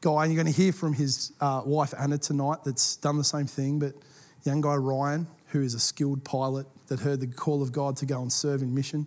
[0.00, 3.24] guy, and you're going to hear from his uh, wife Anna tonight that's done the
[3.24, 3.94] same thing, but
[4.44, 8.06] young guy Ryan, who is a skilled pilot that heard the call of God to
[8.06, 9.06] go and serve in mission.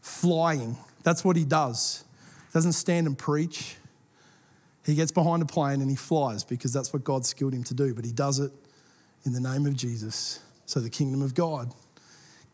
[0.00, 2.04] Flying, that's what he does.
[2.52, 3.76] Doesn't stand and preach.
[4.84, 7.74] He gets behind a plane and he flies because that's what God skilled him to
[7.74, 8.52] do, but he does it
[9.24, 11.72] in the name of Jesus so the kingdom of God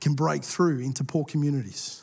[0.01, 2.03] can break through into poor communities.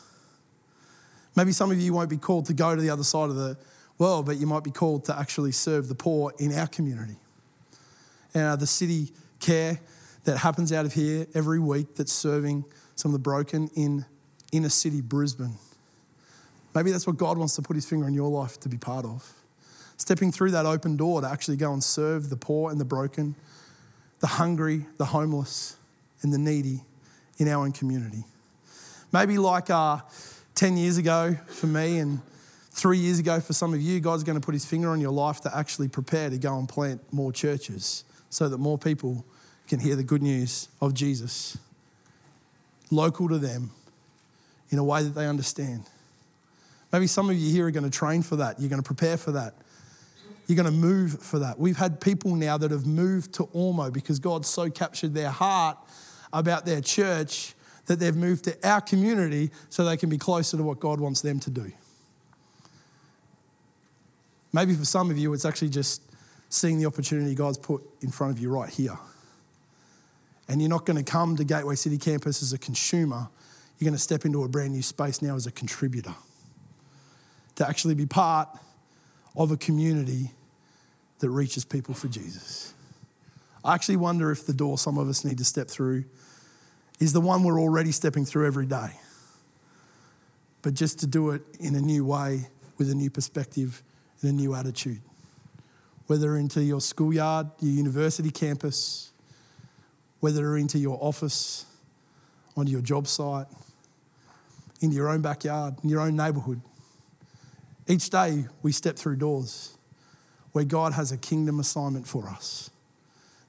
[1.36, 3.56] Maybe some of you won't be called to go to the other side of the
[4.02, 7.16] world, but you might be called to actually serve the poor in our community.
[8.34, 9.78] And uh, the city care
[10.24, 12.64] that happens out of here every week that's serving
[12.96, 14.04] some of the broken in
[14.50, 15.54] inner city Brisbane.
[16.74, 19.04] Maybe that's what God wants to put his finger on your life to be part
[19.04, 19.32] of.
[19.98, 23.36] Stepping through that open door to actually go and serve the poor and the broken,
[24.18, 25.76] the hungry, the homeless,
[26.22, 26.80] and the needy
[27.38, 28.24] in our own community.
[29.12, 29.98] Maybe like uh,
[30.56, 32.20] 10 years ago for me and
[32.72, 35.12] three years ago for some of you, God's going to put his finger on your
[35.12, 39.24] life to actually prepare to go and plant more churches so that more people
[39.68, 41.58] can hear the good news of Jesus
[42.90, 43.70] local to them
[44.70, 45.84] in a way that they understand.
[46.92, 48.58] Maybe some of you here are going to train for that.
[48.58, 49.54] You're going to prepare for that.
[50.46, 51.58] You're going to move for that.
[51.58, 55.78] We've had people now that have moved to Ormeau because God so captured their heart
[56.32, 57.54] about their church
[57.86, 61.20] that they've moved to our community so they can be closer to what God wants
[61.20, 61.72] them to do.
[64.52, 66.02] Maybe for some of you, it's actually just
[66.48, 68.98] seeing the opportunity God's put in front of you right here.
[70.48, 73.28] And you're not going to come to Gateway City Campus as a consumer,
[73.78, 76.14] you're going to step into a brand new space now as a contributor.
[77.56, 78.48] To actually be part
[79.34, 80.30] of a community
[81.20, 82.74] that reaches people for Jesus.
[83.64, 86.04] I actually wonder if the door some of us need to step through
[87.00, 88.90] is the one we're already stepping through every day.
[90.62, 93.82] But just to do it in a new way with a new perspective
[94.28, 95.00] a new attitude.
[96.06, 99.12] Whether into your schoolyard, your university campus,
[100.20, 101.66] whether into your office,
[102.56, 103.46] onto your job site,
[104.80, 106.60] into your own backyard, in your own neighborhood.
[107.88, 109.76] Each day we step through doors
[110.52, 112.70] where God has a kingdom assignment for us.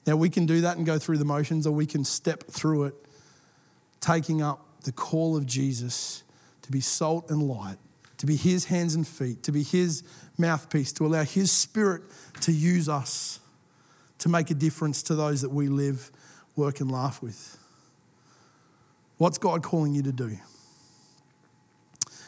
[0.07, 2.85] Now we can do that and go through the motions, or we can step through
[2.85, 2.95] it,
[3.99, 6.23] taking up the call of Jesus
[6.61, 7.77] to be salt and light,
[8.23, 10.01] to be his hands and feet, to be his
[10.37, 12.03] mouthpiece, to allow his spirit
[12.39, 13.41] to use us
[14.19, 16.09] to make a difference to those that we live,
[16.55, 17.57] work, and laugh with.
[19.17, 20.37] What's God calling you to do?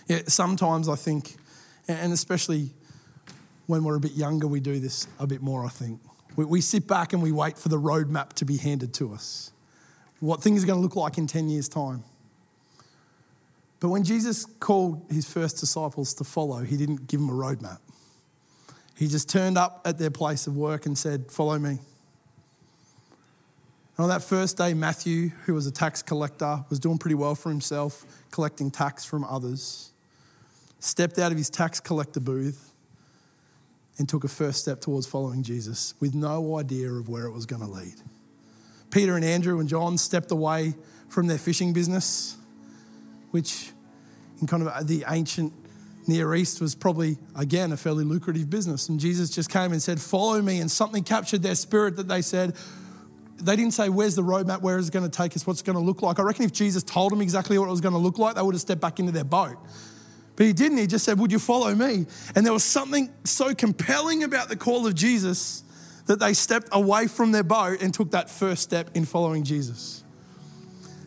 [0.07, 1.37] Yeah, sometimes I think,
[1.87, 2.71] and especially
[3.67, 6.01] when we're a bit younger, we do this a bit more, I think.
[6.35, 9.53] We, we sit back and we wait for the roadmap to be handed to us.
[10.19, 12.03] What things are going to look like in 10 years' time.
[13.79, 17.79] But when Jesus called his first disciples to follow, he didn't give them a roadmap.
[18.95, 21.79] He just turned up at their place of work and said, Follow me.
[23.97, 27.35] And on that first day, Matthew, who was a tax collector, was doing pretty well
[27.35, 29.91] for himself, collecting tax from others,
[30.79, 32.73] stepped out of his tax collector booth
[33.97, 37.45] and took a first step towards following Jesus with no idea of where it was
[37.45, 37.95] going to lead.
[38.91, 40.73] Peter and Andrew and John stepped away
[41.07, 42.35] from their fishing business,
[43.35, 43.71] which
[44.39, 45.51] in kind of the ancient
[46.07, 48.87] Near East was probably, again, a fairly lucrative business.
[48.87, 50.61] And Jesus just came and said, Follow me.
[50.61, 52.55] And something captured their spirit that they said,
[53.41, 54.61] they didn't say, Where's the roadmap?
[54.61, 55.45] Where is it going to take us?
[55.45, 56.17] What's it going to look like?
[56.17, 58.41] I reckon if Jesus told them exactly what it was going to look like, they
[58.41, 59.57] would have stepped back into their boat.
[60.37, 60.77] But he didn't.
[60.77, 62.05] He just said, Would you follow me?
[62.35, 65.63] And there was something so compelling about the call of Jesus
[66.05, 70.05] that they stepped away from their boat and took that first step in following Jesus.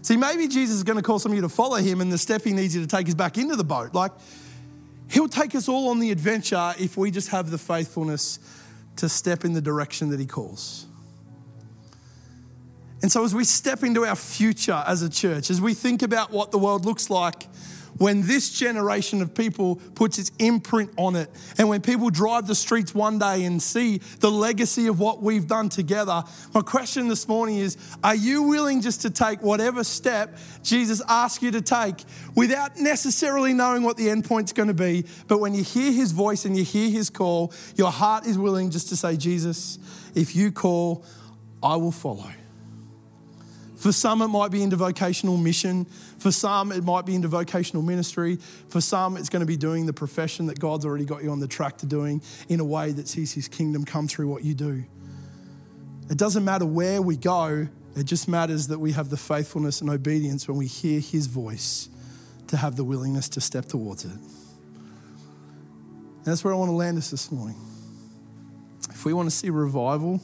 [0.09, 2.16] See, maybe Jesus is going to call some of you to follow him, and the
[2.16, 3.92] step he needs you to take is back into the boat.
[3.92, 4.11] Like,
[5.11, 8.38] he'll take us all on the adventure if we just have the faithfulness
[8.96, 10.86] to step in the direction that he calls.
[13.02, 16.30] And so, as we step into our future as a church, as we think about
[16.30, 17.46] what the world looks like
[17.97, 22.55] when this generation of people puts its imprint on it, and when people drive the
[22.55, 26.22] streets one day and see the legacy of what we've done together,
[26.55, 31.43] my question this morning is Are you willing just to take whatever step Jesus asks
[31.43, 35.07] you to take without necessarily knowing what the end point's going to be?
[35.26, 38.70] But when you hear his voice and you hear his call, your heart is willing
[38.70, 39.78] just to say, Jesus,
[40.14, 41.05] if you call,
[41.62, 42.30] I will follow.
[43.76, 45.86] For some, it might be into vocational mission.
[46.19, 48.39] For some, it might be into vocational ministry.
[48.69, 51.39] For some, it's going to be doing the profession that God's already got you on
[51.39, 54.55] the track to doing in a way that sees His kingdom come through what you
[54.55, 54.85] do.
[56.11, 59.91] It doesn't matter where we go, it just matters that we have the faithfulness and
[59.91, 61.89] obedience when we hear His voice
[62.49, 64.11] to have the willingness to step towards it.
[64.11, 64.25] And
[66.25, 67.57] that's where I want to land us this morning.
[68.91, 70.21] If we want to see revival,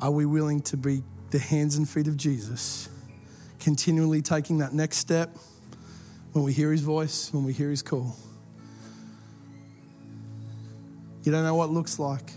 [0.00, 2.88] are we willing to be the hands and feet of Jesus,
[3.62, 5.36] continually taking that next step
[6.32, 8.16] when we hear his voice, when we hear his call.
[11.22, 12.32] You don't know what it looks like,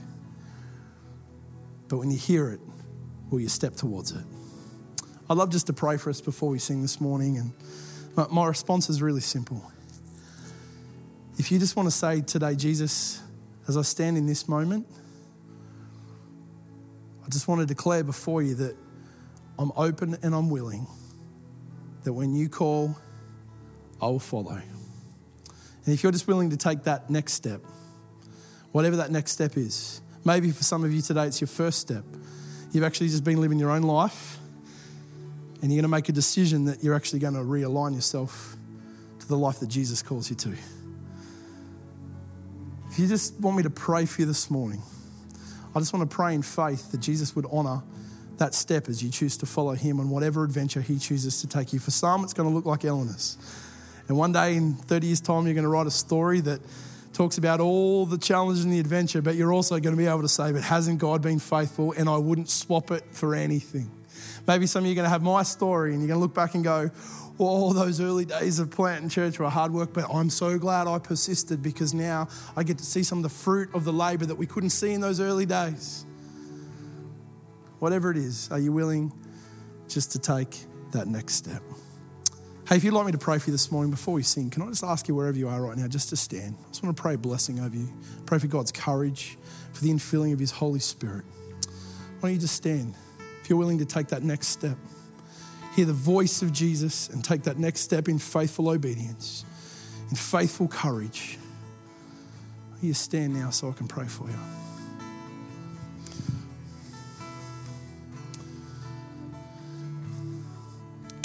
[1.87, 2.59] but when you hear it,
[3.31, 4.23] will you step towards it?
[5.27, 7.53] I'd love just to pray for us before we sing this morning, and
[8.15, 9.71] my, my response is really simple.
[11.39, 13.23] If you just want to say today, Jesus,
[13.67, 14.85] as I stand in this moment,
[17.25, 18.77] I just want to declare before you that
[19.57, 20.85] I'm open and I'm willing
[22.05, 22.95] that when you call,
[24.01, 24.61] I will follow.
[25.85, 27.61] And if you're just willing to take that next step,
[28.71, 32.03] whatever that next step is, maybe for some of you today it's your first step.
[32.71, 34.39] You've actually just been living your own life
[35.61, 38.55] and you're going to make a decision that you're actually going to realign yourself
[39.19, 40.53] to the life that Jesus calls you to.
[42.89, 44.81] If you just want me to pray for you this morning,
[45.75, 47.81] I just want to pray in faith that Jesus would honor
[48.37, 51.73] that step as you choose to follow him on whatever adventure he chooses to take
[51.73, 51.79] you.
[51.79, 53.37] For some, it's going to look like Eleanor's.
[54.07, 56.61] And one day in 30 years' time, you're going to write a story that
[57.13, 60.21] talks about all the challenges and the adventure, but you're also going to be able
[60.21, 61.93] to say, but hasn't God been faithful?
[61.93, 63.89] And I wouldn't swap it for anything.
[64.47, 66.35] Maybe some of you are going to have my story and you're going to look
[66.35, 66.91] back and go,
[67.37, 70.99] all those early days of planting church were hard work, but I'm so glad I
[70.99, 74.35] persisted because now I get to see some of the fruit of the labor that
[74.35, 76.05] we couldn't see in those early days.
[77.79, 79.11] Whatever it is, are you willing
[79.87, 80.57] just to take
[80.91, 81.61] that next step?
[82.67, 84.63] Hey, if you'd like me to pray for you this morning before we sing, can
[84.63, 86.55] I just ask you wherever you are right now just to stand?
[86.59, 87.93] I just want to pray a blessing over you.
[88.25, 89.37] Pray for God's courage,
[89.71, 91.25] for the infilling of His Holy Spirit.
[92.19, 92.95] Why don't you just stand
[93.41, 94.77] if you're willing to take that next step?
[95.75, 99.45] Hear the voice of Jesus and take that next step in faithful obedience,
[100.09, 101.37] in faithful courage.
[102.81, 104.64] You stand now so I can pray for you.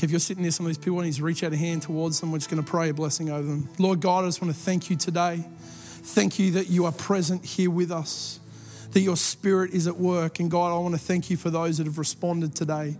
[0.02, 2.20] If you're sitting there, some of these people want to reach out a hand towards
[2.20, 2.32] them.
[2.32, 3.68] We're just going to pray a blessing over them.
[3.78, 5.44] Lord God, I just want to thank you today.
[6.02, 8.40] Thank you that you are present here with us,
[8.92, 10.40] that your spirit is at work.
[10.40, 12.96] And God, I want to thank you for those that have responded today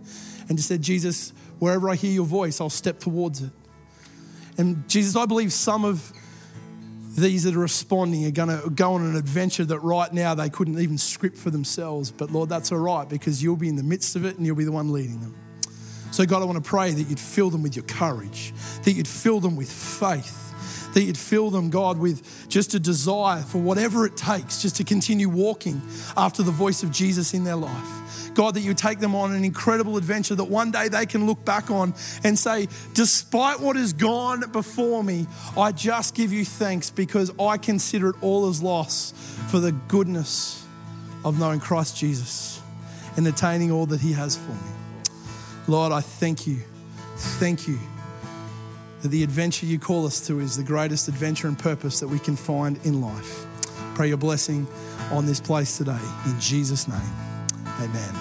[0.47, 3.51] and just said, Jesus, wherever I hear your voice, I'll step towards it.
[4.57, 6.13] And Jesus, I believe some of
[7.17, 10.49] these that are responding are going to go on an adventure that right now they
[10.49, 12.11] couldn't even script for themselves.
[12.11, 14.55] But Lord, that's all right because you'll be in the midst of it and you'll
[14.55, 15.35] be the one leading them.
[16.11, 18.53] So, God, I want to pray that you'd fill them with your courage,
[18.83, 23.41] that you'd fill them with faith, that you'd fill them, God, with just a desire
[23.41, 25.81] for whatever it takes just to continue walking
[26.17, 28.33] after the voice of Jesus in their life.
[28.33, 31.43] God, that you take them on an incredible adventure that one day they can look
[31.43, 31.93] back on
[32.23, 37.57] and say, despite what has gone before me, I just give you thanks because I
[37.57, 39.13] consider it all as loss
[39.49, 40.65] for the goodness
[41.25, 42.61] of knowing Christ Jesus
[43.17, 44.70] and attaining all that he has for me.
[45.67, 46.59] Lord, I thank you.
[47.15, 47.77] Thank you
[49.01, 52.19] that the adventure you call us to is the greatest adventure and purpose that we
[52.19, 53.45] can find in life.
[53.95, 54.67] Pray your blessing
[55.11, 55.99] on this place today.
[56.25, 57.01] In Jesus' name,
[57.79, 58.15] amen.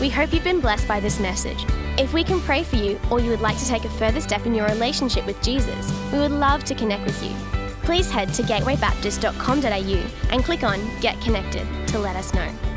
[0.00, 1.64] We hope you've been blessed by this message.
[1.96, 4.46] If we can pray for you or you would like to take a further step
[4.46, 7.32] in your relationship with Jesus, we would love to connect with you.
[7.82, 12.71] Please head to gatewaybaptist.com.au and click on Get Connected to let us know.